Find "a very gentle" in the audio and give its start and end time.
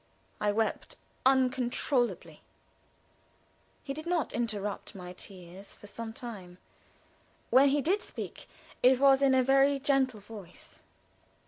9.35-10.19